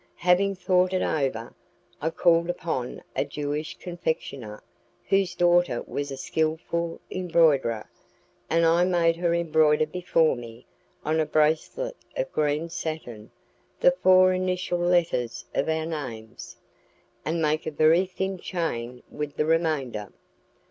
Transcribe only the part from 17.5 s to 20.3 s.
a very thin chain with the remainder.